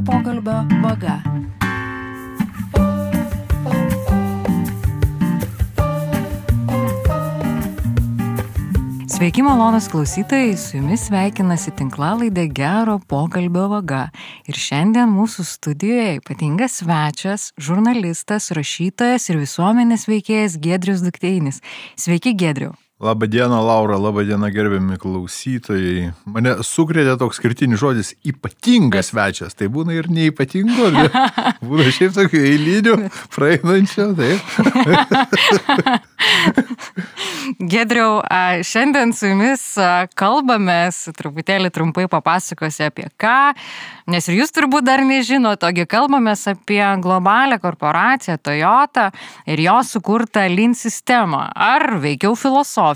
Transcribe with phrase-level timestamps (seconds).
[0.00, 0.52] gero pokalbio
[0.82, 1.22] vaga.
[9.08, 14.08] Sveiki, malonus klausytojai, su jumis sveikinasi tinklalaidė Gero pokalbio vaga.
[14.48, 21.60] Ir šiandien mūsų studijoje ypatingas svečias, žurnalistas, rašytojas ir visuomenės veikėjas Gedrius Dukteinis.
[22.00, 22.72] Sveiki, Gedriu.
[23.00, 26.10] Labadiena, Laura, labadiena, gerbiami klausytojai.
[26.28, 29.56] Mane sukrėtė toks skirtinis žodis- ypatingas svečias.
[29.56, 31.16] Tai būna ir neipatingo, bet
[31.64, 32.96] būna šiaip tokių eilinių,
[33.32, 34.44] praeinančio, taip.
[37.72, 38.20] Gedriau,
[38.68, 39.64] šiandien su jumis
[40.20, 43.54] kalbamės, truputėlį trumpai papasakosiu apie ką,
[44.12, 49.08] nes ir jūs turbūt dar nežinote, togi kalbamės apie globalią korporaciją Toyota
[49.48, 52.89] ir jos sukurtą Lean sistemą, ar veikiau filosofiją,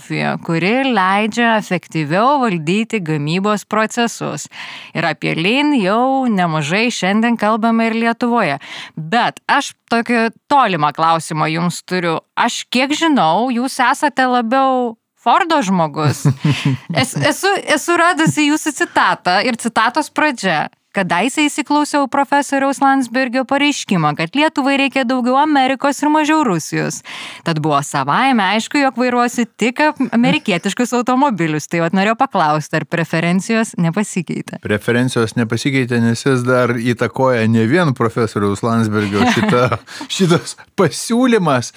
[0.44, 4.48] kuri leidžia efektyviau valdyti gamybos procesus.
[4.94, 8.58] Ir apie Lean jau nemažai šiandien kalbame ir Lietuvoje.
[8.96, 12.18] Bet aš tokį tolimą klausimą jums turiu.
[12.36, 16.26] Aš kiek žinau, jūs esate labiau Fordo žmogus.
[17.00, 20.68] Es, esu, esu radusi jūsų citatą ir citatos pradžia.
[20.94, 27.00] Kadaise įsiklausiau profesoriaus Landsbergio pareiškimą, kad Lietuvai reikia daugiau Amerikos ir mažiau Rusijos.
[27.42, 29.82] Tad buvo savaime aišku, jog vairuosi tik
[30.14, 31.66] amerikietiškus automobilius.
[31.66, 34.60] Tai vad norėjau paklausti, ar preferencijos nepasikeitė.
[34.62, 39.66] Preferencijos nepasikeitė, nes jis dar įtakoja ne vien profesoriaus Landsbergio šitą,
[40.16, 41.74] šitas pasiūlymas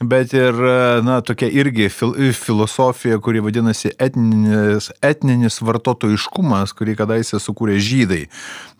[0.00, 0.56] bet ir,
[1.04, 8.22] na, tokia irgi fil filosofija, kuri vadinasi etninis, etninis vartotojiškumas, kurį kadaise sukūrė žydai,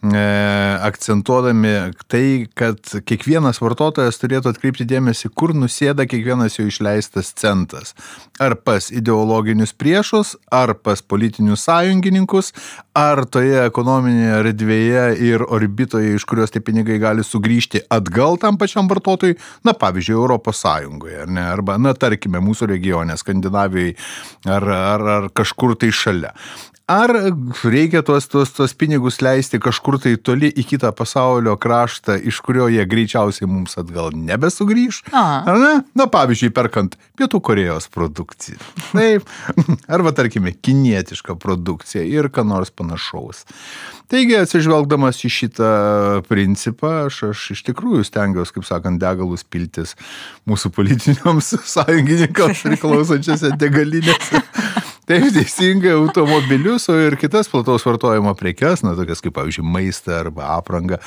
[0.03, 7.93] akcentuodami tai, kad kiekvienas vartotojas turėtų atkreipti dėmesį, kur nusėda kiekvienas jo išleistas centas.
[8.41, 12.55] Ar pas ideologinius priešus, ar pas politinius sąjungininkus,
[12.97, 18.89] ar toje ekonominėje erdvėje ir orbitoje, iš kurios tie pinigai gali sugrįžti atgal tam pačiam
[18.89, 19.37] vartotojui,
[19.69, 23.95] na, pavyzdžiui, Europos Sąjungoje ar ne, arba, na, tarkime, mūsų regione, Skandinavijai,
[24.49, 26.33] ar, ar, ar kažkur tai šalia.
[26.91, 27.13] Ar
[27.63, 32.67] reikia tuos, tuos, tuos pinigus leisti kažkur tai toli į kitą pasaulio kraštą, iš kurio
[32.73, 35.05] jie greičiausiai mums atgal nebesugrįž?
[35.15, 35.73] Ar ne?
[35.95, 38.59] Na, pavyzdžiui, perkant Pietų Korejos produkciją.
[38.91, 39.31] Taip.
[39.95, 43.45] Arba, tarkime, kinietišką produkciją ir ką nors panašaus.
[44.11, 45.71] Taigi, atsižvelgdamas į šitą
[46.27, 49.95] principą, aš, aš iš tikrųjų stengiuosi, kaip sakant, degalus piltis
[50.51, 54.43] mūsų politiniams sąjungininkams priklausančiose degalinėse.
[55.11, 60.53] Taip, teisingai, automobilius, o ir kitas plataus vartojimo prekes, na, tokias kaip, pavyzdžiui, maistą arba
[60.55, 61.01] aprangą.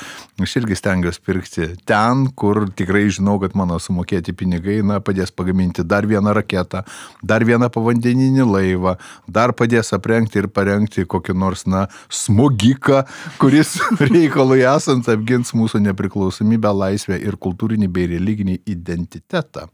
[0.44, 5.86] Aš irgi stengiuosi pirkti ten, kur tikrai žinau, kad mano sumokėti pinigai, na, padės pagaminti
[5.88, 6.82] dar vieną raketą,
[7.24, 13.06] dar vieną povandeninį laivą, dar padės aprengti ir parengti kokį nors, na, smogiką,
[13.40, 13.78] kuris
[14.12, 19.70] reikalui esant apgins mūsų nepriklausomybę, laisvę ir kultūrinį bei religinį identitetą.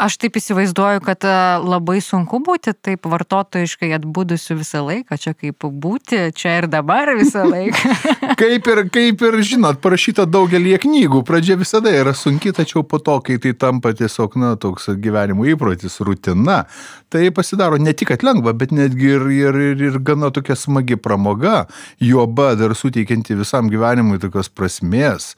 [0.00, 5.66] Aš taip įsivaizduoju, kad e, labai sunku būti taip vartotojiškai atbūdusiu visą laiką, čia kaip
[5.82, 7.92] būti, čia ir dabar visą laiką.
[8.40, 13.18] kaip, ir, kaip ir, žinot, parašyta daugelį knygų, pradžia visada yra sunki, tačiau po to,
[13.26, 16.62] kai tai tampa tiesiog, na, toks gyvenimo įprotis, rutina,
[17.12, 21.66] tai pasidaro ne tik lengva, bet netgi ir, ir, ir, ir gana tokia smagi pramoga,
[22.00, 25.34] juoba dar suteikianti visam gyvenimui tokios prasmės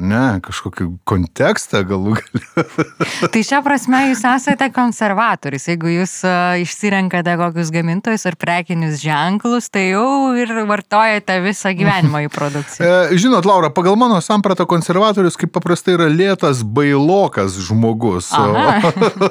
[0.00, 2.86] ne, kažkokį kontekstą galų galę.
[3.32, 5.66] tai šią prasme jūs esate konservatorius.
[5.68, 12.26] Jeigu jūs uh, išsirenkate kokius gamintojus ar prekinius ženklus, tai jau ir vartojate visą gyvenimą
[12.28, 12.80] į produkciją.
[12.92, 18.30] E, žinot, Laura, pagal mano sampratą konservatorius kaip paprastai yra lėtas bailokas žmogus.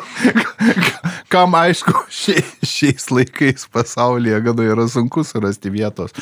[1.31, 6.15] Kam aišku, šiais laikais pasaulyje gana yra sunku surasti vietos,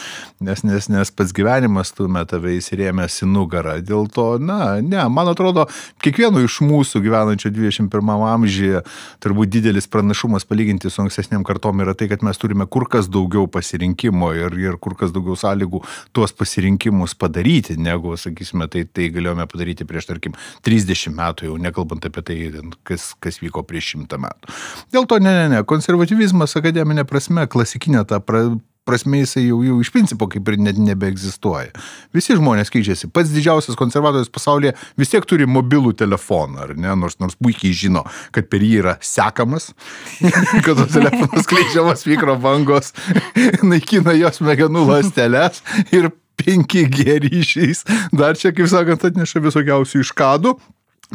[0.44, 3.78] nes, nes, nes pats gyvenimas stumia tave įsirėmęs į nugarą.
[3.86, 5.66] Dėl to na, ne, man atrodo,
[6.04, 8.84] kiekvieno iš mūsų gyvenančio 21 amžiuje
[9.24, 13.48] turbūt didelis pranašumas palyginti su ankstesniam kartom yra tai, kad mes turime kur kas daugiau
[13.52, 15.82] pasirinkimo ir, ir kur kas daugiau sąlygų
[16.16, 20.38] tuos pasirinkimus padaryti, negu, sakysime, tai, tai galėjome padaryti prieš, tarkim,
[20.68, 22.40] 30 metų, jau nekalbant apie tai,
[22.88, 24.58] kas, kas vyko prieš 100 metų.
[24.94, 28.48] Dėl to, ne, ne, ne, konservatyvizmas akademinė prasme, klasikinė ta pra,
[28.90, 31.72] prasme jisai jau, jau iš principo kaip ir net nebeegzistuoja.
[32.16, 33.12] Visi žmonės keičiasi.
[33.14, 36.94] Pats didžiausias konservatorius pasaulyje vis tiek turi mobilų telefoną, ar ne?
[37.00, 38.04] Nors, nors puikiai žino,
[38.36, 39.72] kad per jį yra sekamas,
[40.66, 42.94] kad to telefonas skleidžiamas mikrobangos,
[43.72, 45.64] naikina jos smegenų ląsteles
[45.96, 47.84] ir 5G ryšiais.
[48.16, 50.56] Dar čia, kaip sakant, atneša visokiausių iškadų,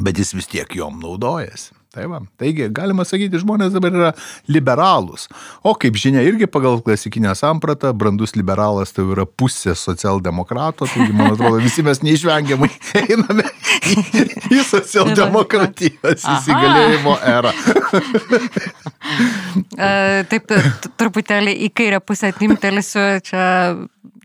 [0.05, 1.73] bet jis vis tiek jom naudojasi.
[1.95, 4.09] Tai va, taigi, galima sakyti, žmonės dabar yra
[4.51, 5.29] liberalūs.
[5.63, 11.37] O kaip žinia, irgi pagal klasikinę sampratą, brandus liberalas tai yra pusė socialdemokrato, taigi, man
[11.37, 12.71] atrodo, visi mes neišvengiamai
[13.05, 13.47] einame
[14.55, 17.53] į, socialdemokratijos įsigalėjimo erą.
[20.31, 20.55] Taip,
[21.01, 23.45] truputėlį į kairę pusę atimtelisiu, čia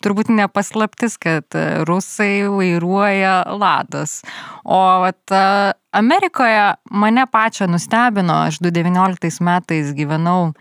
[0.04, 1.46] turbūt nepaslaptis, kad
[1.88, 4.22] rusai vairuoja ladas.
[4.64, 5.36] O vat,
[5.96, 10.54] Amerikoje mane pačią nustebino, aš 2019 metais gyvenau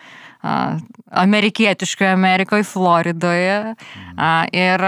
[1.11, 3.75] amerikietiškoje Amerikoje, Floridoje.
[4.53, 4.85] Ir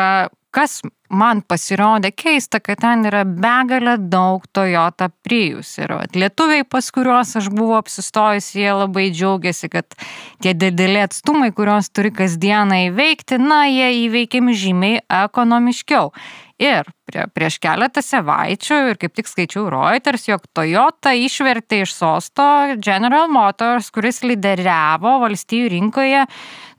[0.55, 5.75] kas man pasirodė keista, kad ten yra begalė daug Toyota Prius.
[5.83, 9.99] Ir at, lietuviai, pas kuriuos aš buvau apsistojus, jie labai džiaugiasi, kad
[10.43, 16.15] tie dideli atstumai, kuriuos turi kasdieną įveikti, na, jie įveikiami žymiai ekonomiškiau.
[16.61, 22.45] Ir prie, prieš keletą savaičių, ir kaip tik skaičiau Reuters, jog Toyota išvertė iš sosto
[22.85, 26.27] General Motors, kuris lyderiavo valstybių rinkoje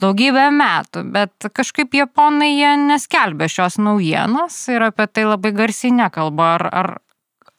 [0.01, 6.55] daugybę metų, bet kažkaip japonai jie neskelbė šios naujienos ir apie tai labai garsiai nekalba.
[6.57, 6.91] Ar, ar,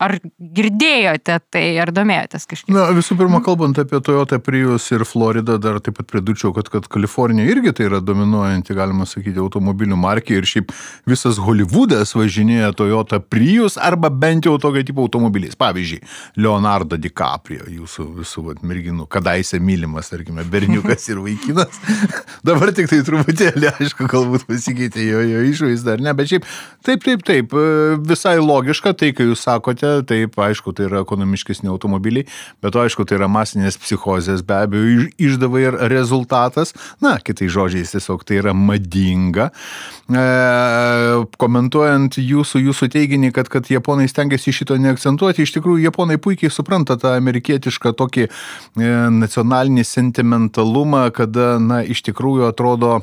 [0.02, 2.72] Ar girdėjote tai, ar domėjotės kažkaip?
[2.74, 6.88] Na, visų pirma, kalbant apie Toyota Prius ir Floridą, dar taip pat pridurčiau, kad, kad
[6.90, 10.72] Kalifornija irgi tai yra dominuojanti, galima sakyti, automobilių markė ir šiaip
[11.08, 15.54] visas Hollywoodas važinėja Toyota Prius arba bent jau tokio tipo automobiliais.
[15.62, 16.00] Pavyzdžiui,
[16.42, 21.78] Leonardo DiCaprio, jūsų visų vat, merginų, kadaise mylimas, tarkime, berniukas ir vaikinas.
[22.48, 26.48] Dabar tik tai truputėlį, aišku, galbūt pasikeitė jo, jo išvaizda ar ne, bet šiaip
[26.86, 27.54] taip, taip, taip,
[28.08, 32.26] visai logiška tai, kai jūs sakote, taip, aišku, tai yra ekonomiškesni automobiliai,
[32.62, 36.74] bet to, aišku, tai yra masinės psichozės, be abejo, išdava ir rezultatas.
[37.04, 39.50] Na, kitai žodžiai, tiesiog tai yra madinga.
[40.08, 40.24] E,
[41.42, 46.98] komentuojant jūsų, jūsų teiginį, kad, kad japonai stengiasi šito neakcentuoti, iš tikrųjų, japonai puikiai supranta
[47.00, 48.32] tą amerikietišką tokį e,
[49.22, 53.00] nacionalinį sentimentalumą, kada, na, iš tikrųjų atrodo,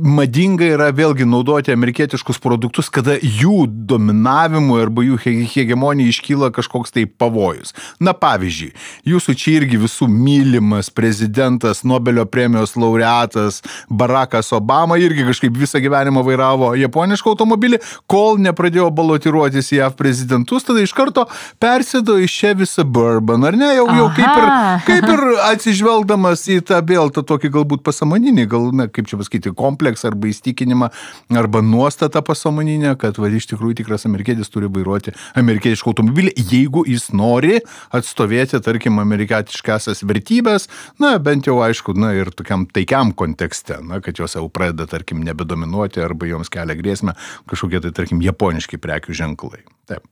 [0.00, 5.18] madinga yra vėlgi naudoti amerikietiškus produktus, kada jų dominavimui arba jų
[5.52, 7.74] hegemonijai iškyla kažkoks tai pavojus.
[8.00, 8.70] Na pavyzdžiui,
[9.08, 13.60] jūsų čia irgi visų mylimas prezidentas, Nobelio premijos laureatas
[13.90, 20.64] Barackas Obama irgi kažkaip visą gyvenimą vairavo japonišką automobilį, kol nepradėjo balotiruotis į JAV prezidentus,
[20.64, 21.26] tada iš karto
[21.60, 24.48] persėdo į Chevy Suburban, ar ne, jau, jau kaip ir,
[24.88, 29.52] kaip ir atsižvelgdamas į tą vėl tą tokį galbūt pasamoninį, gal, na, kaip čia pasakyti,
[29.52, 30.88] kompleksą kompleksą arba įstikinimą
[31.30, 37.10] arba nuostatą pasamoninę, kad va, iš tikrųjų tikras amerikietis turi vairuoti amerikietišką automobilį, jeigu jis
[37.12, 37.60] nori
[37.92, 40.68] atstovėti, tarkim, amerikietiškasias vertybės,
[41.02, 45.22] na, bent jau aišku, na ir tokiam taikiam kontekste, na, kad jos jau pradeda, tarkim,
[45.24, 47.16] nebedominuoti arba joms kelia grėsmę
[47.50, 49.64] kažkokie tai, tarkim, japoniški prekių ženklai.
[49.90, 50.06] Taip.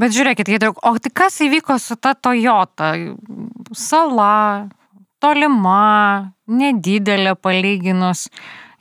[0.00, 2.94] Bet žiūrėkit, o tai kas įvyko su ta Toyota?
[3.76, 4.70] Sala,
[5.22, 8.28] tolima, nedidelė palyginus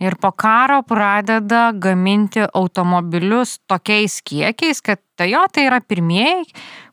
[0.03, 6.47] ir po karo pradeda gaminti automobilius tokiais kiekiais, kad Toyota yra pirmieji,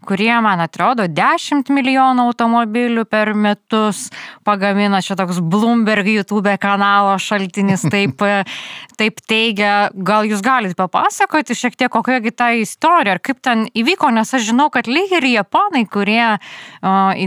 [0.05, 4.11] kurie, man atrodo, 10 milijonų automobilių per metus
[4.45, 5.01] pagamina.
[5.01, 8.21] Čia toks Bloomberg YouTube kanalo šaltinis taip,
[9.01, 9.89] taip teigia.
[9.97, 14.51] Gal jūs galite papasakoti šiek tiek, kokiagi ta istorija, ar kaip ten įvyko, nes aš
[14.51, 17.25] žinau, kad lyg ir japonai, kurie uh,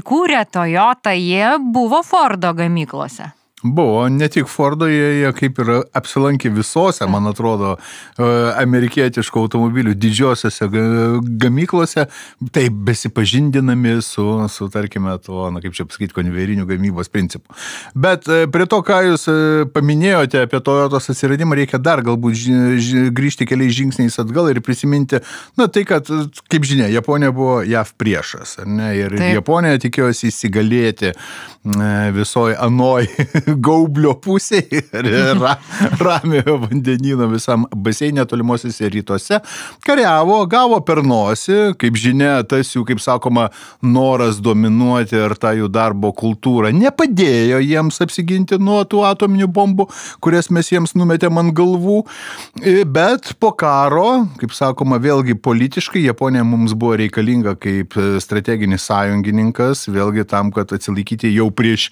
[0.00, 3.34] įkūrė Toyota, jie buvo Fordo gamyklose.
[3.62, 7.76] Buvo, ne tik Fordo, jie, jie kaip ir apsilankė visose, man atrodo,
[8.18, 8.26] e,
[8.58, 10.66] amerikietiškų automobilių didžiosiose
[11.38, 12.08] gamyklose,
[12.54, 17.54] taip besipažindinami su, su tarkime, to, na kaip čia pasakyti, konvejerinių gamybos principu.
[17.94, 19.36] Bet e, prie to, ką jūs e,
[19.70, 22.42] paminėjote apie Toyotos atsiradimą, reikia dar galbūt
[23.14, 25.22] grįžti keliais žingsniais atgal ir prisiminti,
[25.60, 26.10] na tai, kad,
[26.50, 29.36] kaip žinia, Japonija buvo JAV priešas, ne, ir taip.
[29.38, 31.14] Japonija tikėjosi įsigalėti
[32.12, 33.06] visoji anoj
[33.60, 35.08] gaublio pusėje ir
[35.40, 35.56] ra,
[36.00, 39.40] ramiojo vandenino visam baseinė tolimuosiuose rytuose,
[39.86, 43.48] kariavo, gavo per nosį, kaip žinia, tas jų, kaip sakoma,
[43.82, 49.88] noras dominuoti ir tą jų darbo kultūrą nepadėjo jiems apsiginti nuo tų atominių bombų,
[50.24, 52.02] kurias mes jiems numetėm ant galvų,
[52.92, 60.26] bet po karo, kaip sakoma, vėlgi politiškai Japonija mums buvo reikalinga kaip strateginis sąjungininkas, vėlgi
[60.28, 61.90] tam, kad atsilaikyti jau prieš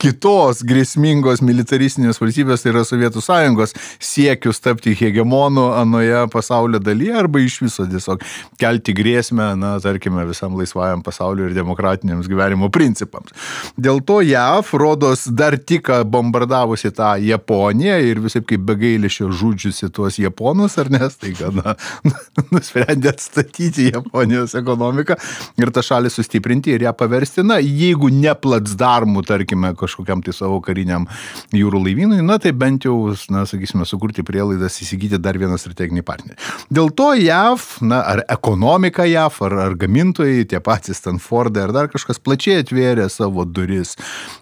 [0.00, 7.14] kitos grėsmės skausmingos militaristinės valstybės, tai yra Sovietų sąjungos siekius tapti hegemonu anoje pasaulio dalyje
[7.16, 8.20] arba iš viso tiesiog
[8.60, 13.32] kelti grėsmę, na, tarkime, visam laisvajam pasauliu ir demokratiniams gyvenimo principams.
[13.80, 20.20] Dėl to JAV, rodos, dar tik bombardavusi tą Japoniją ir visai kaip begailišio žudžiusi tuos
[20.20, 21.76] Japonus, ar nes, tai gana
[22.52, 25.16] nusprendė atstatyti Japonijos ekonomiką
[25.60, 30.60] ir tą šalį sustiprinti ir ją paversti, na, jeigu ne platsdarmų, tarkime, kažkokiam tai savo
[30.64, 30.89] kariniam
[31.56, 32.96] jūrų laivynui, na, tai bent jau,
[33.32, 36.38] na, sakysime, sukurti prielaidas įsigyti dar vieną strateginį partnerį.
[36.72, 41.90] Dėl to JAV, na, ar ekonomika JAV, ar, ar gamintojai, tie patys Stanfordai, ar dar
[41.92, 43.96] kažkas plačiai atvėrė savo duris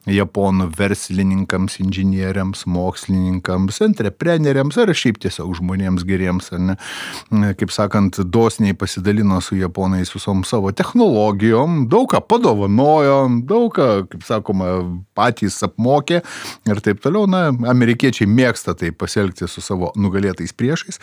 [0.08, 8.76] japonų verslininkams, inžinieriams, mokslininkams, entrepreneriams, ar šiaip tiesiog žmonėms geriems, ar ne, kaip sakant, dosniai
[8.78, 14.72] pasidalino su japonais visom savo technologijom, daug ką padovanojo, daug ką, kaip sakoma,
[15.18, 16.22] patys apmokė
[16.68, 17.26] ir taip toliau.
[17.30, 21.00] Na, amerikiečiai mėgsta tai pasielgti su savo nugalėtais priešais.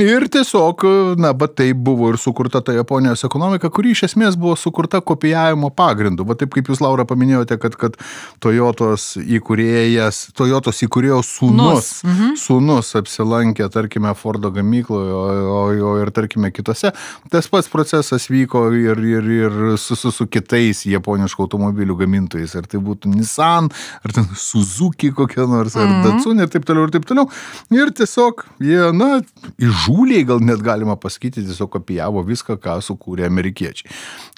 [0.00, 0.84] Ir tiesiog,
[1.20, 5.70] na, bet tai buvo ir sukurta ta Japonijos ekonomika, kuri iš esmės buvo sukurta kopijavimo
[5.76, 6.26] pagrindu.
[6.28, 7.98] Va taip kaip jūs, Laura, paminėjote, kad, kad
[8.42, 12.36] Toyotos įkūrėjas, Toyotos įkūrėjo sūnus, mhm.
[12.40, 16.92] sūnus apsilankė, tarkime, Fordo gamykloje, o, o, o ir, tarkime, kitose.
[17.32, 22.56] Tas pats procesas vyko ir, ir, ir su, su, su kitais japoniškų automobilių gamintojais.
[22.58, 23.70] Ar tai būtų Nissan,
[24.04, 24.75] ar ten Suzuki
[25.14, 26.04] kokia nors, ar mm -hmm.
[26.04, 27.28] Datsun ir taip toliau, ir taip toliau.
[27.70, 29.20] Ir tiesiog jie, na,
[29.58, 33.90] įžūliai gal net galima pasakyti, tiesiog kopijavo viską, ką sukūrė amerikiečiai.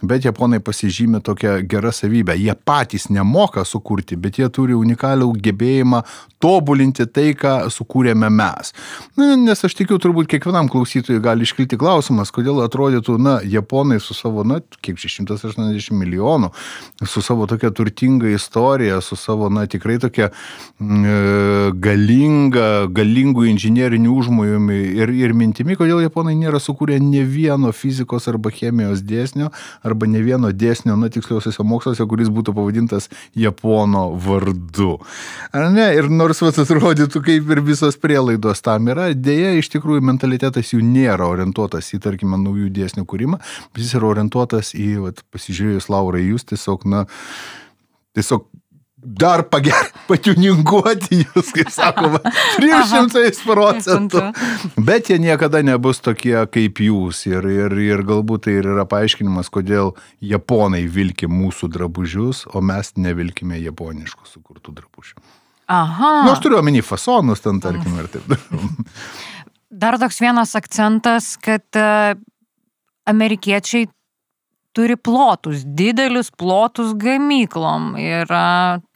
[0.02, 2.36] Bet japonai pasižymė tokią gerą savybę.
[2.36, 6.02] Jie patys nemoka sukurti, bet jie turi unikalių gebėjimą
[6.42, 8.72] tobulinti tai, ką sukūrėme mes.
[9.18, 14.14] Na, nes aš tikiu, turbūt kiekvienam klausytojui gali iškilti klausimas, kodėl atrodytų, na, japonai su
[14.14, 16.50] savo, na, kiek 680 milijonų,
[17.06, 21.14] su savo tokia turtinga istorija, su savo, na, tikrai tokia mm, e,
[21.84, 28.52] galinga, galingų inžinierinių užmojumi ir, ir mintimi, kodėl japonai nėra sukūrę ne vieno fizikos arba
[28.54, 29.52] chemijos dėsnio,
[29.86, 33.08] arba ne vieno dėsnio, na, tiksliausiuose moksluose, kuris būtų pavadintas
[33.38, 34.96] Japono vardu.
[35.52, 35.88] Ar ne?
[35.96, 40.82] Ir nors vas atrodytų, kaip ir visos prielaidos tam yra, dėja, iš tikrųjų mentalitetas jų
[40.84, 43.40] nėra orientuotas į, tarkime, naujų dėsnių kūrimą,
[43.78, 47.04] jis yra orientuotas į, vat, pasižiūrėjus Laura, jūs tiesiog, na,
[48.16, 48.46] tiesiog
[48.98, 52.20] dar pager, patiuninguoti jūs, kaip sakoma,
[52.58, 54.22] 300 procentų.
[54.84, 57.24] Bet jie niekada nebus tokie kaip jūs.
[57.30, 62.94] Ir, ir, ir galbūt tai ir yra paaiškinimas, kodėl japonai vilki mūsų drabužius, o mes
[62.98, 65.20] nevilkime japoniškų sukurtų drabužių.
[65.68, 66.12] Aha.
[66.24, 68.32] Nu, aš turiu omeny fasonus ten, tarkim, ir taip.
[69.82, 72.14] Dar toks vienas akcentas, kad e,
[73.08, 73.86] amerikiečiai
[74.78, 78.30] turi plotus, didelius plotus gamyklom ir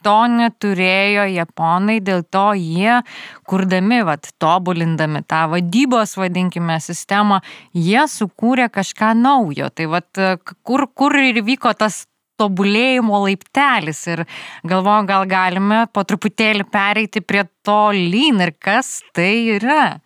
[0.05, 3.01] to neturėjo japonai, dėl to jie,
[3.49, 7.41] kurdami, vat, tobulindami tą vadybos, vadinkime, sistemą,
[7.75, 9.67] jie sukūrė kažką naujo.
[9.75, 10.23] Tai vat,
[10.63, 12.05] kur, kur ir vyko tas
[12.39, 14.23] tobulėjimo laiptelis ir
[14.67, 19.99] galvoju, gal galime po truputėlį pereiti prie to lyn ir kas tai yra.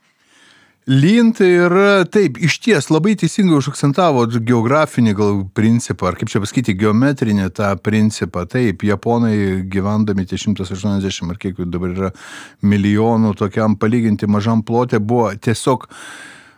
[0.88, 6.40] Lyn tai yra, taip, iš ties labai teisingai užakcentavo geografinį gal principą, ar kaip čia
[6.40, 8.46] pasakyti, geometrinį tą principą.
[8.48, 12.14] Taip, japonai gyvendami tie 180 ar kiek dabar yra
[12.64, 15.90] milijonų tokiam palyginti mažam plotė buvo tiesiog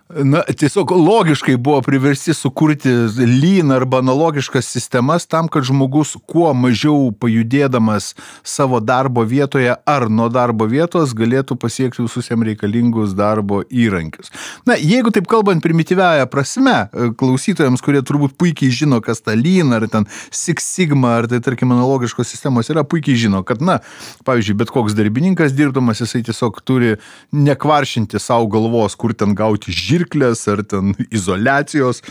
[0.09, 2.89] na, tiesiog logiškai buvo priversti sukurti
[3.19, 10.25] lyn arba analogiškas sistemas tam, kad žmogus kuo mažiau pajudėdamas savo darbo vietoje ar nuo
[10.33, 14.33] darbo vietos galėtų pasiekti visus jam reikalingus darbo įrankius.
[14.65, 16.89] Na, jeigu taip kalbant primityviaja prasme,
[17.21, 21.69] klausytojams, kurie turbūt puikiai žino, kas ta lyn ar ten Six Sigma ar tai tarkim
[21.75, 23.77] analogiškos sistemos yra, puikiai žino, kad, na,
[24.25, 26.95] pavyzdžiui, bet koks darbininkas dirbdamas, jisai tiesiog turi
[27.29, 32.03] nekvaršinti savo galvos, kur ten gauti žirgą žirklės ar ten izolacijos.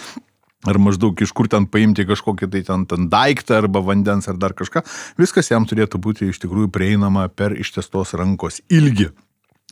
[0.67, 4.57] Ar maždaug iš kur ten paimti kažkokį tai ten, ten daiktą arba vandens ar dar
[4.59, 4.83] kažką.
[5.21, 9.13] Viskas jam turėtų būti iš tikrųjų prieinama per ištestos rankos ilgį.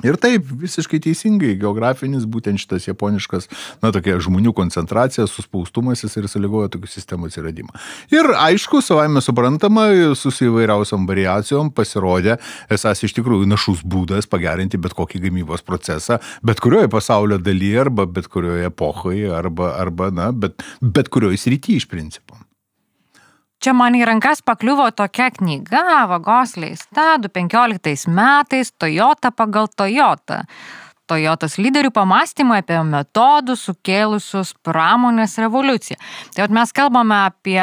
[0.04, 3.46] Ir taip, visiškai teisingai, geografinis būtent šitas japoniškas,
[3.80, 7.72] na, tokia žmonių koncentracija, suspaustumas jis ir sąlygoja tokių sistemų atsiradimą.
[8.12, 12.36] Ir aišku, savame suprantama, su įvairiausiam variacijom pasirodė
[12.76, 18.04] esas iš tikrųjų našus būdas pagerinti bet kokį gamybos procesą, bet kurioje pasaulio dalyje, arba
[18.04, 22.36] bet kurioje epochoje, arba, arba na, bet, bet kurioje srityje iš principo.
[23.62, 30.42] Čia man į rankas pakliuvo tokia knyga, vagos leista 2015 metais Toyota pagal Toyota.
[31.06, 35.96] Toyotos lyderių pamastymai apie metodus sukėlusius pramonės revoliuciją.
[36.34, 37.62] Tai mes kalbame apie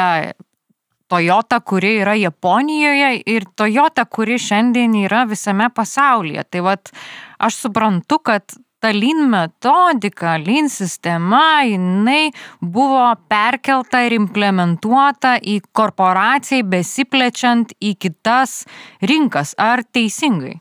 [1.12, 6.46] Toyota, kuri yra Japonijoje ir Toyota, kuri šiandien yra visame pasaulyje.
[6.50, 6.90] Tai vad,
[7.38, 12.28] aš suprantu, kad ta lean metodika, lean sistema, jinai
[12.60, 18.58] buvo perkelta ir implementuota į korporacijai besiplečiant į kitas
[19.00, 19.54] rinkas.
[19.56, 20.58] Ar teisingai?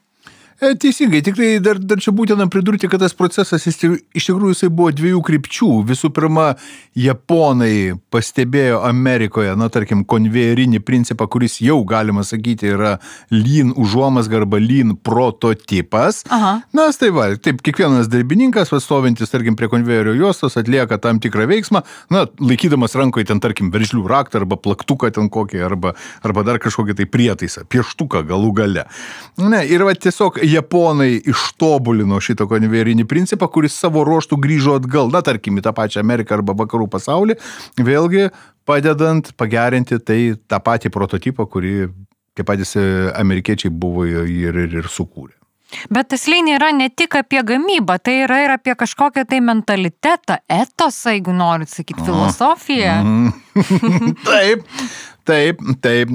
[0.63, 4.69] E, teisingai, tik tai dar, dar čia būtina pridurti, kad tas procesas iš tikrųjų jisai
[4.71, 5.69] buvo dviejų krypčių.
[5.89, 6.53] Visų pirma,
[6.95, 12.93] japonai pastebėjo Amerikoje, na tarkim, konvejerinį principą, kuris jau, galima sakyti, yra
[13.33, 16.21] lean užuomasga arba lean prototipas.
[16.31, 16.53] Aha.
[16.71, 21.83] Na, tai va, taip, kiekvienas darbininkas, vastovintis, tarkim, prie konvejerio juostos, atlieka tam tikrą veiksmą,
[22.13, 26.99] na, laikydamas rankoje ten, tarkim, veržlių raktą arba plaktuką ten kokį, arba, arba dar kažkokį
[27.01, 28.87] tai prietaisą, pieštuką galų gale.
[29.41, 35.23] Ne, ir va tiesiog japonai ištobulino šitą konvejerinį principą, kuris savo ruoštų grįžo atgal, na
[35.25, 37.37] tarkim, į tą pačią Ameriką arba vakarų pasaulį,
[37.81, 38.29] vėlgi
[38.67, 41.77] padedant pagerinti tai tą patį prototipą, kurį
[42.33, 42.75] tie patys
[43.13, 44.27] amerikiečiai buvo ir,
[44.65, 45.35] ir, ir sukūrė.
[45.93, 50.37] Bet tas lynė yra ne tik apie gamybą, tai yra ir apie kažkokią tai mentalitetą,
[50.51, 52.99] etosą, jeigu norit sakyti, filosofiją.
[53.01, 53.31] Mm.
[54.27, 54.67] taip,
[55.23, 56.09] Taip, taip.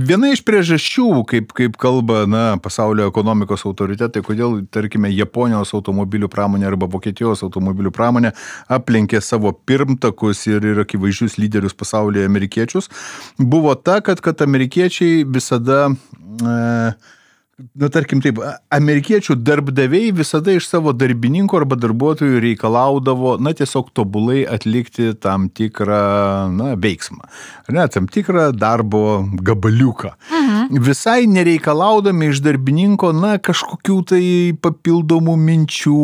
[0.00, 6.70] Viena iš priežasčių, kaip, kaip kalba na, pasaulio ekonomikos autoritetai, kodėl, tarkime, Japonijos automobilių pramonė
[6.70, 8.32] arba Vokietijos automobilių pramonė
[8.72, 12.88] aplenkė savo pirmtakus ir, ir akivaizdžius lyderius pasaulyje amerikiečius,
[13.36, 16.56] buvo ta, kad, kad amerikiečiai visada e,
[17.56, 18.36] Na, tarkim taip,
[18.76, 26.00] amerikiečių darbdaviai visada iš savo darbininkų arba darbuotojų reikalaudavo, na, tiesiog tobulai atlikti tam tikrą,
[26.52, 27.24] na, veiksmą.
[27.72, 30.10] Ne, tam tikrą darbo gabaliuką.
[30.28, 30.82] Mhm.
[30.84, 34.20] Visai nereikalaudami iš darbininko, na, kažkokių tai
[34.60, 35.96] papildomų minčių,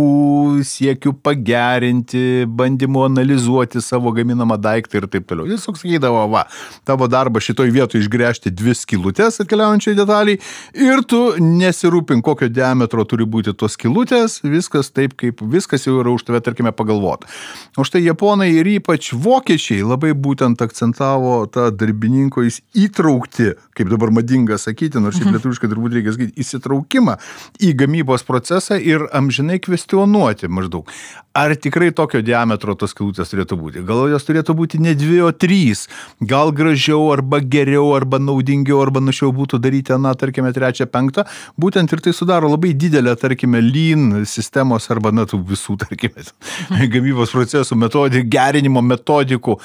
[0.65, 5.51] siekių pagerinti, bandymų analizuoti savo gaminamą daiktą ir taip toliau.
[5.53, 6.47] Jis toks sakydavo, va,
[6.89, 10.41] tavo darbas šitoj vietoje išgręžti dvi skilutės atkeliaujančiai detaliai
[10.81, 16.15] ir tu nesirūpink, kokio diametro turi būti tos skilutės, viskas taip, kaip viskas jau yra
[16.15, 17.29] už tave, tarkime, pagalvota.
[17.77, 24.59] O štai japonai ir ypač vokiečiai labai būtent akcentavo tą darbininko įtraukti, kaip dabar madinga
[24.61, 25.39] sakyti, nors šiaip mhm.
[25.39, 27.19] lietuviškai turbūt reikia sakyti, įsitraukimą
[27.63, 30.89] į gamybos procesą ir amžinai kvestionuoti maždaug.
[31.33, 33.83] Ar tikrai tokio diametro tos skilutės turėtų būti?
[33.89, 35.87] Gal jos turėtų būti ne dvi, o trys?
[36.21, 41.25] Gal gražiau, arba geriau, arba naudingiau, arba našiau būtų daryti, na, tarkime, trečią, penktą?
[41.61, 46.25] Būtent ir tai sudaro labai didelę, tarkime, lean sistemos arba, na, tų visų, tarkime,
[46.95, 49.59] gamybos procesų metodikų, gerinimo metodikų,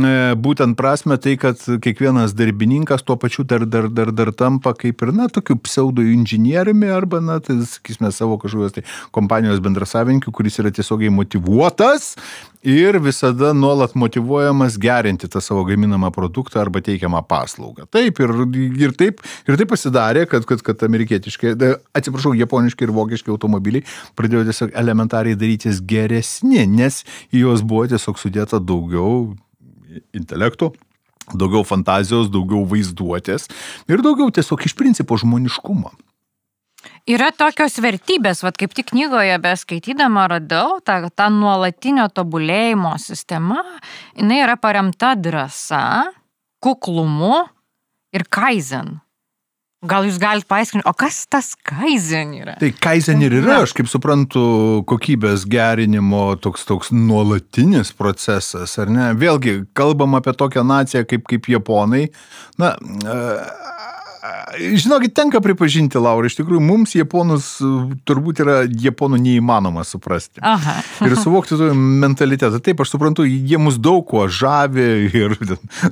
[0.00, 0.14] e,
[0.46, 5.14] būtent prasme tai, kad kiekvienas darbininkas tuo pačiu dar, dar, dar, dar tampa kaip ir,
[5.16, 10.72] na, tokiu pseudo inžinieriumi arba, na, tai, sakysime, savo kažkokios tai kompanijos bendrasavinkiu, kuris yra
[10.74, 12.14] tiesiogiai motivuotas
[12.64, 17.84] ir visada nuolat motivuojamas gerinti tą savo gaminamą produktą arba teikiamą paslaugą.
[17.92, 18.32] Taip, ir,
[18.80, 21.52] ir, taip, ir taip pasidarė, kad, kad, kad amerikietiški,
[21.96, 23.84] atsiprašau, japoniški ir vokiški automobiliai
[24.16, 29.34] pradėjo tiesiog elementariai darytis geresni, nes į juos buvo tiesiog sudėta daugiau
[30.16, 30.72] intelektų,
[31.36, 33.48] daugiau fantazijos, daugiau vaizduotės
[33.88, 35.92] ir daugiau tiesiog iš principo žmoniškumo.
[37.04, 43.60] Yra tokios vertybės, vad kaip tik knygoje beskaitydama radau, ta, ta nuolatinio tobulėjimo sistema,
[44.16, 45.82] jinai yra paremta drąsa,
[46.64, 47.42] kuklumu
[48.16, 48.94] ir kaizen.
[49.84, 52.54] Gal jūs galite paaiškinti, o kas tas kaizen yra?
[52.56, 54.46] Tai kaizen ir yra, aš kaip suprantu,
[54.88, 59.10] kokybės gerinimo toks, toks nuolatinis procesas, ar ne?
[59.20, 62.06] Vėlgi, kalbam apie tokią naciją kaip, kaip japonai.
[62.56, 62.72] Na,
[64.58, 67.48] Žinokit, tenka pripažinti, Laura, iš tikrųjų, mums japonus
[68.08, 70.40] turbūt yra japonų neįmanoma suprasti.
[70.40, 70.78] Aha.
[71.04, 72.60] ir suvokti to mentalitetą.
[72.64, 75.36] Taip, aš suprantu, jie mus daug kuo žavi ir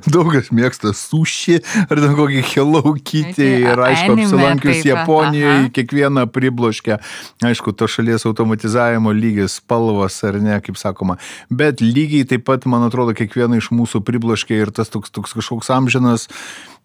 [0.07, 6.97] daugas mėgsta suši ar ten kokį Hello Kitty ir, aišku, apsilankius Japonijoje, kiekvieną pribloškę,
[7.45, 11.19] aišku, to šalies automatizavimo lygis, spalvas ar ne, kaip sakoma.
[11.53, 15.69] Bet lygiai taip pat, man atrodo, kiekvieną iš mūsų pribloškė ir tas toks, toks kažkoks
[15.75, 16.31] amžinas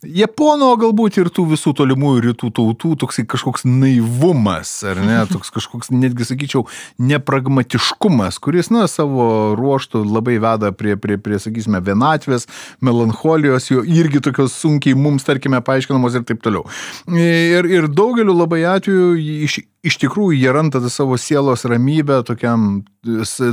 [0.07, 5.91] Japono galbūt ir tų visų tolimųjų rytų tautų toksai kažkoks naivumas, ar ne, toks kažkoks
[5.91, 6.69] netgi sakyčiau
[7.03, 12.47] nepragmatiškumas, kuris, na, savo ruoštų labai veda prie, prie, prie sakysime, vienatvės,
[12.79, 16.63] melancholijos, jo irgi tokios sunkiai mums, tarkime, paaiškinamos ir taip toliau.
[17.11, 19.17] Ir, ir daugeliu labai atveju
[19.49, 22.83] iš iš tikrųjų jie randa tą savo sielos ramybę tokiam,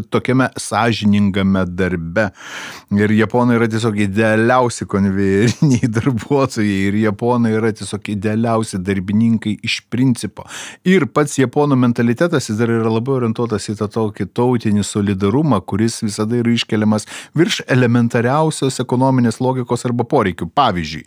[0.09, 2.29] tokiame sąžiningame darbe.
[2.95, 10.47] Ir japonai yra tiesiog idealiausi konvejeriniai darbuotojai ir japonai yra tiesiog idealiausi darbininkai iš principo.
[10.87, 16.01] Ir pats japonų mentalitetas jis dar yra labai orientuotas į tą tokį tautinį solidarumą, kuris
[16.05, 17.05] visada yra iškeliamas
[17.37, 20.49] virš elementariausios ekonominės logikos arba poreikių.
[20.55, 21.05] Pavyzdžiui,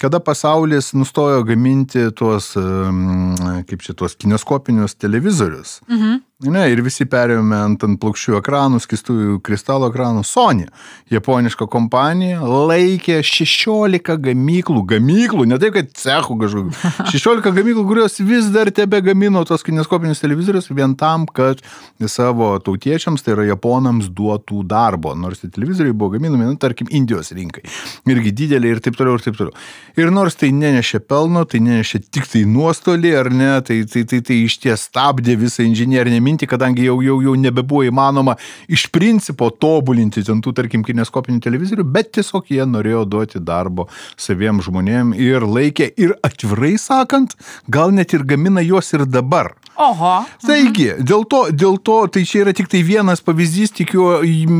[0.00, 4.14] kada pasaulis nustojo gaminti tuos, kaip čia, tuos
[4.60, 5.80] kineskopinius televizorius.
[5.88, 6.29] Mhm.
[6.40, 10.22] Ne, ir visi perėjome ant, ant plokščių ekranų, skistųjų kristalo ekranų.
[10.24, 10.70] Sony,
[11.12, 16.72] japoniška kompanija, laikė 16 gamyklų, gamyklų, ne taip, kad cechų kažkokių,
[17.12, 21.60] 16 gamyklų, kurios vis dar tebe gamino tos kineskopinius televizorius vien tam, kad
[22.08, 25.12] savo tautiečiams, tai yra japonams, duotų darbo.
[25.12, 27.66] Nors tie televizoriai buvo gaminami, nu, tarkim, Indijos rinkai.
[28.08, 29.52] Irgi didelė ir taip toliau, ir taip toliau.
[30.00, 34.24] Ir nors tai nenešė pelno, tai nenešė tik tai nuostolį, ar ne, tai, tai, tai,
[34.24, 38.36] tai iš ties stabdė visą inžinierinę mintį, kadangi jau, jau, jau nebebuvo įmanoma
[38.68, 43.88] iš principo tobulinti ten tų, tarkim, kineskopinių televizorių, bet tiesiog jie norėjo duoti darbo
[44.20, 47.34] saviem žmonėm ir laikė ir atvirai sakant,
[47.68, 49.54] gal net ir gamina juos ir dabar.
[49.80, 50.12] Oho.
[50.44, 54.08] Taigi, dėl to, dėl to, tai čia yra tik tai vienas pavyzdys, tikiu,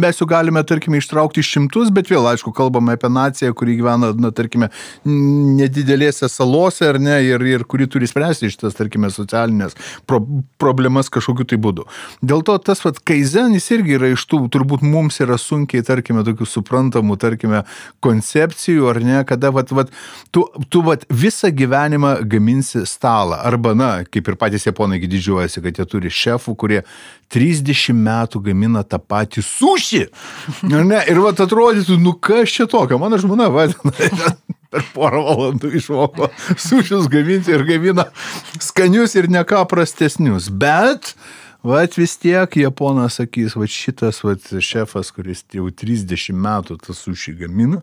[0.01, 4.31] mes jau galime, tarkime, ištraukti šimtus, bet vėl, aišku, kalbame apie naciją, kuri gyvena, na,
[4.33, 4.71] tarkime,
[5.05, 9.77] nedidelėse salose, ar ne, ir, ir kuri turi spręsti šitas, tarkime, socialinės
[10.09, 10.23] pro,
[10.63, 11.87] problemas kažkokiu tai būdu.
[12.25, 16.49] Dėl to tas, vad, kaizenis irgi yra iš tų, turbūt mums yra sunkiai, tarkime, tokių
[16.49, 17.63] suprantamų, tarkime,
[18.05, 19.95] koncepcijų, ar ne, kada, vad, vad,
[20.35, 25.81] tu, tu, vad, visą gyvenimą gaminsi stalą, arba, na, kaip ir patys japonai didžiuojasi, kad
[25.81, 26.83] jie turi šefų, kurie
[27.31, 30.05] 30 metų gamina tą patį sušį.
[30.71, 33.95] Ne, ir va atrodytų, nu kas čia tokio, mano žmona vadina.
[34.71, 38.05] Per porą valandų išmoko sušius gaminti ir gamina
[38.63, 40.47] skanius ir neką prastesnius.
[40.47, 41.17] Bet
[41.63, 44.33] Vat vis tiek Japonas sakys, va šitas va
[44.65, 47.83] šefas, kuris jau 30 metų tą sušį gamina,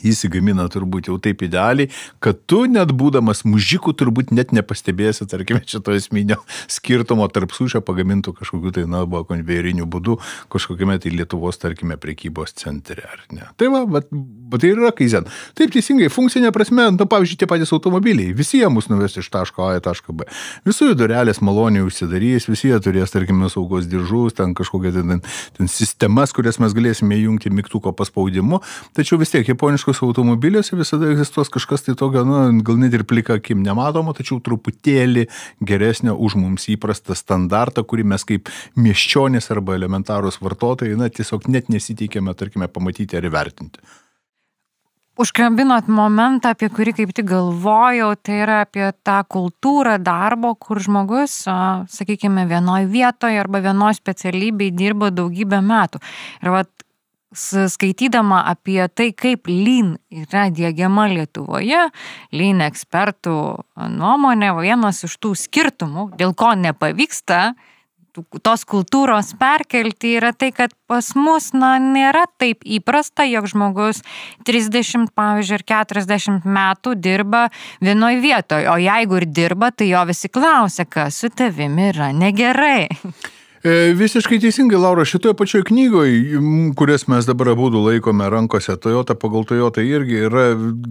[0.00, 1.90] įsigamina turbūt jau taip idealiai,
[2.24, 6.38] kad tu net būdamas mužikų turbūt net nepastebėsi, tarkime, šito esminio
[6.70, 10.16] skirtumo tarp sušio pagamintų kažkokiu tai, na, buvo konvejeriniu būdu
[10.52, 13.44] kažkokiame tai Lietuvos, tarkime, prekybos centre, ar ne.
[13.60, 15.28] Tai va, bet, bet tai yra kaizen.
[15.58, 19.68] Taip teisingai, funkcinė prasme, nu, pavyzdžiui, tie patys automobiliai, visi jie mus nuves iš taško
[19.68, 20.28] A į tašką B.
[20.68, 25.22] Visų jų durelės maloniai užsidarys, visi jie turės, tarkime, saugos diržus, ten kažkokią ten,
[25.58, 28.62] ten sistemas, kurias mes galėsime įjungti mygtuko paspaudimu,
[28.96, 33.04] tačiau vis tiek japoniškai japoniškos automobiliuose visada egzistuos kažkas tai tokio, nu, gal net ir
[33.04, 35.26] plika akim nematomo, tačiau truputėlį
[35.60, 41.68] geresnio už mums įprastą standartą, kurį mes kaip miesčionys arba elementarūs vartotojai, na, tiesiog net
[41.68, 43.82] nesitikėme, tarkime, pamatyti ar įvertinti.
[45.20, 51.42] Užkabinot momentą, apie kurį kaip tik galvojau, tai yra apie tą kultūrą darbo, kur žmogus,
[51.92, 56.00] sakykime, vienoje vietoje arba vienoje specialybėje dirba daugybę metų.
[56.40, 56.81] Ir vat
[57.32, 61.88] skaitydama apie tai, kaip lyn yra dėgiama Lietuvoje,
[62.36, 63.36] lyn ekspertų
[63.96, 67.52] nuomonė, vienas iš tų skirtumų, dėl ko nepavyksta
[68.44, 74.02] tos kultūros perkelti, yra tai, kad pas mus, na, nėra taip įprasta, jog žmogus
[74.44, 77.46] 30, pavyzdžiui, ir 40 metų dirba
[77.80, 82.90] vienoje vietoje, o jeigu ir dirba, tai jo visi klausia, kas su tavimi yra negerai.
[83.62, 86.40] E, visiškai teisingai, Laura, šitoje pačioje knygoje,
[86.74, 90.48] kurias mes dabar abu laikome rankose, Toyota pagal Toyota irgi yra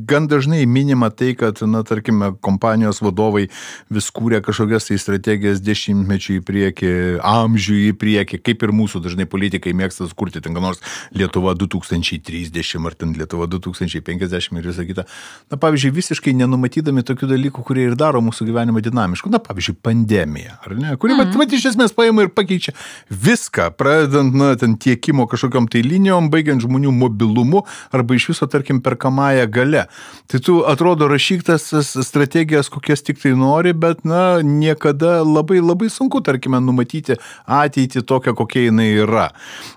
[0.08, 3.50] gan dažnai minima tai, kad, na, tarkime, kompanijos vadovai
[3.92, 9.28] vis kūrė kažkokias tai strategijas dešimtmečių į priekį, amžių į priekį, kaip ir mūsų dažnai
[9.28, 10.80] politikai mėgsta kurti ten nors
[11.12, 15.08] Lietuva 2030 ar ten Lietuva 2050 ir visą kitą.
[15.52, 19.28] Na, pavyzdžiui, visiškai nenumatydami tokių dalykų, kurie ir daro mūsų gyvenimą dinamišku.
[19.28, 20.96] Na, pavyzdžiui, pandemija, ar ne?
[20.96, 21.38] Kuri, mm -hmm.
[21.44, 22.74] mat, iš esmės paima ir pakeičia keičia
[23.10, 28.82] viską, pradedant, na, ten tiekimo kažkokiam tai linijom, baigiant žmonių mobilumu arba iš viso, tarkim,
[28.82, 29.88] perkamąją gale.
[30.28, 31.72] Tai tu atrodo rašyk tas
[32.06, 38.36] strategijas, kokias tik tai nori, bet, na, niekada labai labai sunku, tarkime, numatyti ateitį tokią,
[38.38, 39.32] kokia jinai yra.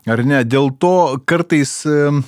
[0.06, 0.44] Ar ne?
[0.44, 1.82] Dėl to kartais...
[1.86, 2.22] E,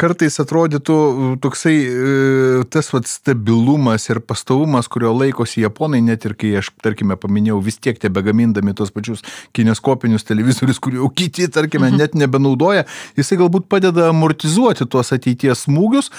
[0.00, 0.96] kartais atrodytų
[1.42, 7.16] toksai e, tas vat, stabilumas ir pastovumas, kurio laikosi japonai, net ir kai aš, tarkime,
[7.20, 9.24] paminėjau, vis tiek tebe gamindami tos pačius
[9.56, 12.02] kineskopinius televizorius, kurių kiti, tarkime, mhm.
[12.02, 12.86] net nebenaudoja,
[13.18, 16.10] jisai galbūt padeda amortizuoti tuos ateities smūgius,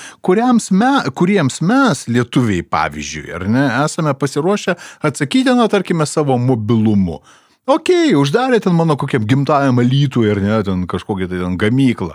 [0.72, 7.22] me, kuriems mes, lietuviai, pavyzdžiui, ar ne, esame pasiruošę atsakyti, na, tarkime, savo mobilumu.
[7.66, 12.12] Okei, okay, uždarė ten mano kokiam gimtajam alytui ir ne, ten kažkokią tai ten gamyklą.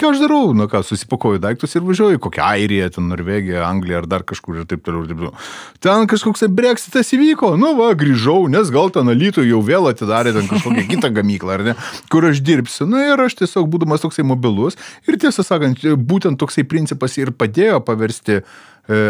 [0.00, 0.54] Ką aš darau?
[0.56, 4.64] Na ką, susipakoju daiktus ir važiuoju kokią Airiją, ten Norvegiją, Angliją ar dar kažkur ir
[4.70, 5.36] taip toliau ir taip toliau.
[5.84, 10.48] Ten kažkoks breksitas įvyko, nu va, grįžau, nes gal ten alytui jau vėl atidarė ten
[10.48, 12.88] kažkokią kitą gamyklą, ar ne, kur aš dirbsiu.
[12.88, 17.84] Na ir aš tiesiog būdamas toksai mobilus ir tiesą sakant, būtent toksai principas ir padėjo
[17.84, 18.56] paversti uh,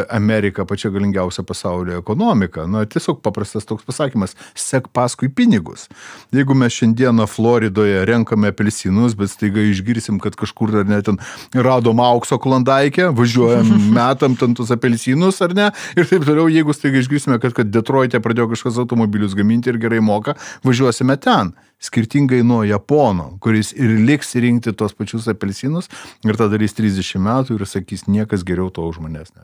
[0.08, 2.66] Amerika pačia galingiausia pasaulio ekonomika.
[2.70, 5.88] Na, tiesiog paprastas toks pasakymas- sek paskui pinigus.
[6.32, 11.18] Jeigu mes šiandieną Floridoje renkame apelsinus, bet staiga išgirsim, kad kažkur ar net ten
[11.52, 13.66] radom aukso klondaikę, važiuojam,
[13.98, 18.20] metam ten tus apelsinus ar ne, ir taip toliau, jeigu staiga išgirsime, kad, kad Detroitė
[18.20, 21.52] pradėjo kažkas automobilius gaminti ir gerai moka, važiuosime ten
[21.84, 25.90] skirtingai nuo Japono, kuris ir liks rinkti tos pačius apelsinus
[26.24, 29.34] ir tada darys 30 metų ir sakys, niekas geriau to už manęs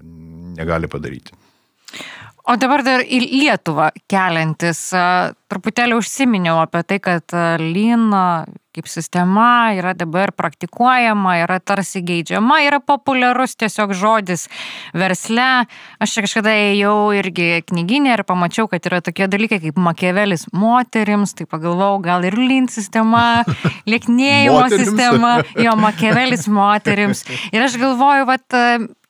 [0.56, 1.36] negali padaryti.
[2.50, 4.88] O dabar dar į Lietuvą keliantis,
[5.50, 8.24] truputėlį užsiminiau apie tai, kad lyna
[8.70, 14.46] kaip sistema yra dabar praktikuojama, yra tarsi geidžiama, yra populiarus tiesiog žodis
[14.94, 15.66] versle.
[15.98, 21.34] Aš čia kažkada ėjau irgi knyginė ir pamačiau, kad yra tokie dalykai kaip Makiavelis moterims,
[21.34, 23.42] tai pagalvojau, gal ir lin sistema,
[23.90, 25.34] lieknėjimo sistema,
[25.66, 27.26] jo Makiavelis moterims.
[27.50, 28.60] Ir aš galvoju, vat,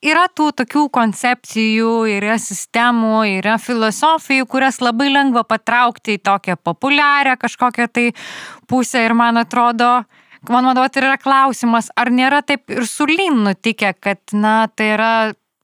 [0.01, 7.37] yra tų tokių koncepcijų, yra sistemų, yra filosofijų, kurias labai lengva patraukti į tokią populiarią
[7.41, 8.07] kažkokią tai
[8.67, 9.91] pusę ir man atrodo,
[10.49, 14.93] man atrodo, tai yra klausimas, ar nėra taip ir su Lin nutikę, kad, na, tai
[14.95, 15.13] yra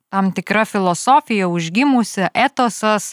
[0.10, 3.12] tam tikra filosofija užgimusi, etosas,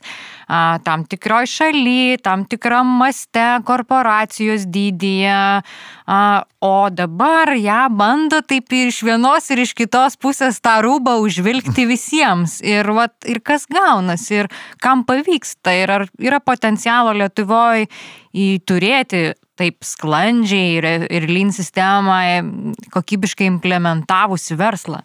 [0.84, 5.62] tam tikroj šaly, tam tikram maste, korporacijos dydyje,
[6.60, 11.86] o dabar ją bando taip ir iš vienos ir iš kitos pusės tą rūbą užvilgti
[11.94, 12.60] visiems.
[12.62, 14.52] Ir, vat, ir kas gaunasi, ir
[14.82, 17.88] kam pavyksta, ir ar yra potencialo Lietuvoje
[18.66, 22.20] turėti taip sklandžiai ir, ir lin sistemą
[22.94, 25.02] kokybiškai implementavusi verslą?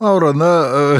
[0.00, 0.96] Laura, na,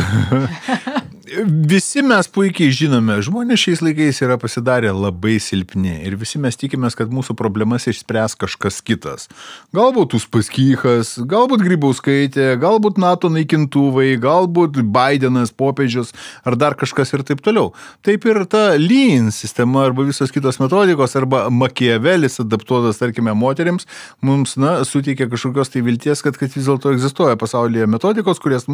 [1.46, 6.96] visi mes puikiai žinome, žmonės šiais laikais yra pasidarę labai silpni ir visi mes tikimės,
[6.98, 9.28] kad mūsų problemas išspręs kažkas kitas.
[9.76, 16.10] Galbūt Uspaskichas, galbūt Grybauskaitė, galbūt NATO naikintuvai, galbūt Bidenas, popiežius
[16.42, 17.70] ar dar kažkas ir taip toliau.
[18.06, 23.86] Taip ir ta lean sistema arba visos kitos metodikos arba Makiavelis adaptuotas, tarkime, moteriams,
[24.24, 28.66] mums, na, suteikia kažkokios tai vilties, kad, kad vis dėlto egzistuoja pasaulyje metodikos, kurias,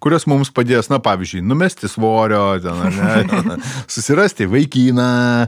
[0.00, 3.56] kurias mums padės, na, pavyzdžiui, numesti svorio, ten, ne,
[3.90, 5.46] susirasti vaikiną,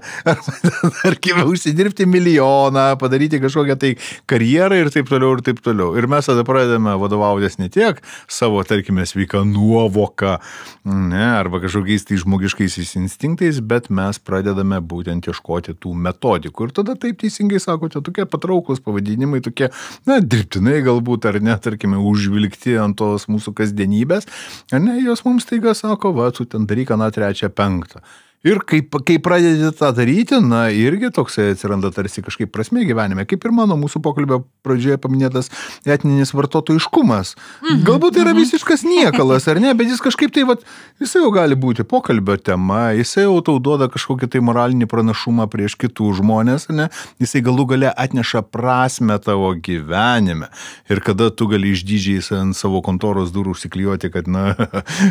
[1.02, 3.92] tarkime, užsidirbti milijoną, padaryti kažkokią tai
[4.30, 5.94] karjerą ir taip toliau, ir taip toliau.
[5.98, 10.38] Ir mes tada pradedame vadovautis ne tiek savo, tarkime, sveika nuovoka,
[10.84, 16.68] ne, arba kažkokiais tai žmogiškaisiais instinktais, bet mes pradedame būtent ieškoti tų metodikų.
[16.68, 19.70] Ir tada taip teisingai sakote, tokie patrauklus pavadinimai, tokie,
[20.08, 24.26] na, dirbtinai galbūt, ar ne, tarkime, užvilgti ant tos mūsų kasdienybės,
[24.74, 28.00] ar ne, jos mums taiga sako, va, tu ten daryk aną trečią penktą.
[28.40, 33.42] Ir kai, kai pradedi tą daryti, na, irgi toksai atsiranda tarsi kažkaip prasme gyvenime, kaip
[33.44, 35.50] ir mano mūsų pokalbio pradžioje paminėtas
[35.85, 37.35] etninis vartotojiškumas.
[37.61, 37.83] Mhm.
[37.85, 38.40] Galbūt tai yra mhm.
[38.40, 40.64] visiškas niekalas, ar ne, bet jis kažkaip tai, vat,
[41.05, 45.76] jisai jau gali būti pokalbio tema, jisai jau tau duoda kažkokį tai moralinį pranašumą prieš
[45.85, 46.88] kitų žmonės, ne,
[47.20, 50.48] jisai galų gale atneša prasme tavo gyvenime.
[50.88, 54.57] Ir kada tu gali išdydžiai ant savo kontoros durų užsiklijuoti, kad, na,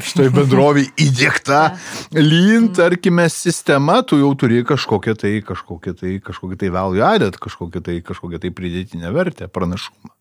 [0.09, 1.61] štai bendrovį įdėkta,
[2.17, 7.37] lyn, tarkime, mes sistema, tu jau turi kažkokią tai, kažkokią tai, kažkokią tai value added,
[7.41, 10.13] kažkokią tai, kažkokią tai pridėtinę vertę, pranašumą.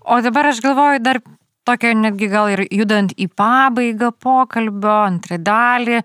[0.00, 1.20] O dabar aš galvoju dar
[1.68, 6.00] tokia netgi gal ir judant į pabaigą pokalbio, antrą dalį,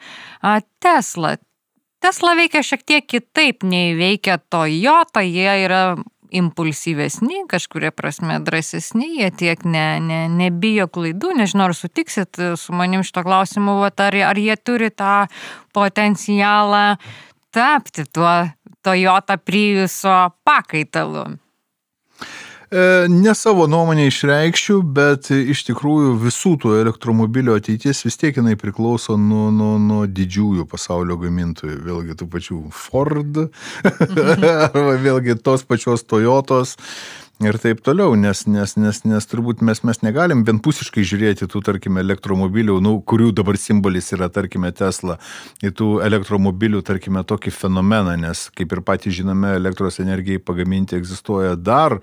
[0.83, 1.35] Tesla.
[2.03, 5.95] Tesla veikia šiek tiek kitaip nei veikia Toyota, jie yra
[6.39, 13.06] impulsyvesni, kažkuria prasme drąsesni, jie tiek ne, ne, nebijo klaidų, nežinau, ar sutiksit su manim
[13.06, 15.26] šito klausimu, vat, ar, ar jie turi tą
[15.76, 16.86] potencialą
[17.56, 18.36] tapti tuo
[18.84, 21.26] Toyota Priuso pakaitalu.
[22.71, 28.56] E, ne savo nuomonę išreikščiau, bet iš tikrųjų visų tų elektromobilių ateities vis tiek jinai
[28.58, 31.78] priklauso nuo, nuo, nuo didžiųjų pasaulio gamintojų.
[31.86, 33.43] Vėlgi tų pačių Ford,
[34.65, 36.75] arba vėlgi tos pačios Toyotos.
[37.43, 42.00] Ir taip toliau, nes, nes, nes, nes turbūt mes, mes negalim vienpusiškai žiūrėti tų, tarkime,
[42.06, 45.17] elektromobilių, nu, kurių dabar simbolis yra, tarkime, Tesla,
[45.60, 51.58] į tų elektromobilių, tarkime, tokį fenomeną, nes, kaip ir patys žinome, elektros energijai pagaminti egzistuoja
[51.60, 52.00] dar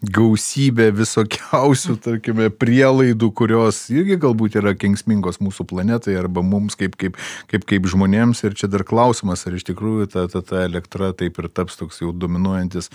[0.00, 7.20] gausybė visokiausių, tarkime, prielaidų, kurios irgi galbūt yra kengsmingos mūsų planetai arba mums kaip, kaip,
[7.52, 8.40] kaip, kaip žmonėms.
[8.48, 12.00] Ir čia dar klausimas, ar iš tikrųjų ta, ta, ta elektra taip ir taps toks
[12.00, 12.88] jau dominuojantis,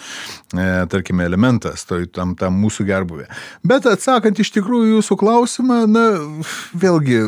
[0.57, 3.27] e, tarkime, elementas toj, tam, tam mūsų gerbuvė.
[3.67, 6.05] Bet atsakant iš tikrųjų jūsų klausimą, na,
[6.71, 7.25] vėlgi,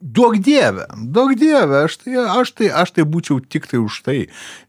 [0.00, 4.16] Duok dievę, duok dievę, aš tai, aš, tai, aš tai būčiau tik tai už tai.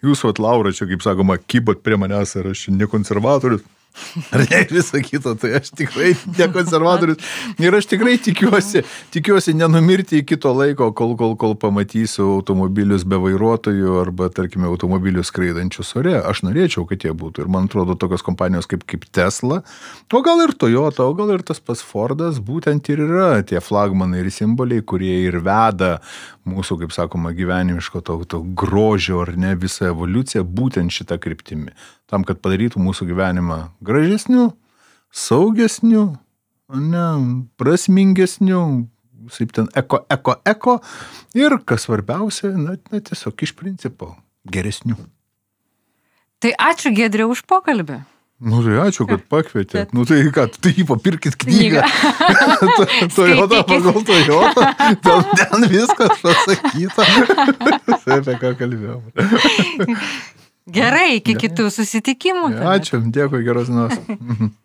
[0.03, 3.63] Jūs, vat, Laura, čia, kaip sakoma, kybot prie manęs, ar aš ne konservatorius.
[4.33, 7.19] Ar ne visą kitą, tai aš tikrai ne konservatorius.
[7.61, 13.19] Ir aš tikrai tikiuosi, tikiuosi nenumirti iki to laiko, kol, kol, kol pamatysiu automobilius be
[13.21, 16.15] vairuotojų arba, tarkime, automobilius skraidančius ore.
[16.19, 17.45] Aš norėčiau, kad jie būtų.
[17.45, 19.61] Ir man atrodo, tokios kompanijos kaip, kaip Tesla,
[20.11, 24.23] o gal ir Toyota, o gal ir tas pats Fordas, būtent ir yra tie flagmanai
[24.23, 25.97] ir simboliai, kurie ir veda
[26.47, 31.75] mūsų, kaip sakoma, gyvenimiško to, to grožio ar ne visą evoliuciją būtent šitą kryptimį
[32.11, 34.51] tam, kad padarytų mūsų gyvenimą gražesniu,
[35.11, 36.05] saugesniu,
[36.71, 37.07] ne,
[37.59, 38.61] prasmingesniu,
[39.31, 40.77] kaip ten eko, eko, eko
[41.37, 44.99] ir, kas svarbiausia, na, na tiesiog iš principo geresniu.
[46.41, 48.01] Tai ačiū Gedrė už pokalbį.
[48.41, 49.83] Nu tai ačiū, kad pakvietė.
[49.83, 49.91] Bet...
[49.93, 51.83] Nu tai ką, tai jį papirkit knygą.
[53.15, 54.71] Toyota pagal Toyota.
[55.05, 57.05] Ten, ten viskas pasakyta.
[58.01, 59.03] tai apie ką kalbėjom.
[60.75, 62.51] Gerai, iki kitų susitikimų.
[62.73, 63.97] Ačiū, dėkui, geros dienos.